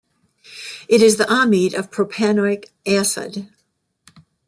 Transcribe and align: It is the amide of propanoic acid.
It 0.87 0.99
is 1.03 1.17
the 1.17 1.25
amide 1.25 1.75
of 1.77 1.91
propanoic 1.91 2.69
acid. 2.87 3.49